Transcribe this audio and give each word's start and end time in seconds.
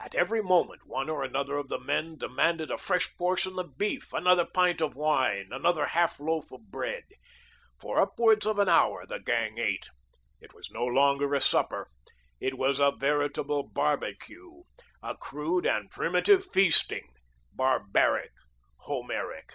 At 0.00 0.14
every 0.14 0.40
moment 0.42 0.86
one 0.86 1.10
or 1.10 1.22
another 1.22 1.58
of 1.58 1.68
the 1.68 1.78
men 1.78 2.16
demanded 2.16 2.70
a 2.70 2.78
fresh 2.78 3.14
portion 3.18 3.58
of 3.58 3.76
beef, 3.76 4.14
another 4.14 4.46
pint 4.46 4.80
of 4.80 4.96
wine, 4.96 5.48
another 5.50 5.88
half 5.88 6.18
loaf 6.18 6.50
of 6.50 6.70
bread. 6.70 7.04
For 7.78 8.00
upwards 8.00 8.46
of 8.46 8.58
an 8.58 8.70
hour 8.70 9.04
the 9.06 9.18
gang 9.18 9.58
ate. 9.58 9.90
It 10.40 10.54
was 10.54 10.70
no 10.70 10.86
longer 10.86 11.34
a 11.34 11.40
supper. 11.42 11.90
It 12.40 12.56
was 12.56 12.80
a 12.80 12.92
veritable 12.92 13.62
barbecue, 13.62 14.62
a 15.02 15.14
crude 15.18 15.66
and 15.66 15.90
primitive 15.90 16.46
feasting, 16.50 17.06
barbaric, 17.52 18.32
homeric. 18.78 19.52